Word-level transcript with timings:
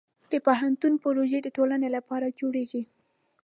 د 0.31 0.33
پوهنتون 0.45 0.93
پروژې 1.03 1.39
د 1.43 1.47
ټولنې 1.57 1.87
لپاره 1.95 2.33
جوړېږي. 2.39 2.83